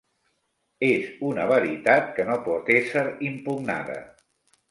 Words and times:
És 0.85 1.11
una 1.31 1.43
veritat 1.51 2.09
que 2.19 2.25
no 2.29 2.37
pot 2.47 2.71
ésser 2.79 3.05
impugnada. 3.31 4.01